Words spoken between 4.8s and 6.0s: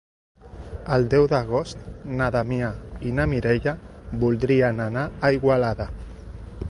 anar a Igualada.